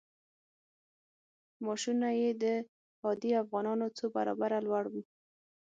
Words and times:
معاشونه 1.63 2.09
یې 2.21 2.29
د 2.43 2.45
عادي 3.05 3.31
افغانانو 3.43 3.87
څو 3.97 4.05
برابره 4.15 4.57
لوړ 4.67 4.83
وو. 4.93 5.01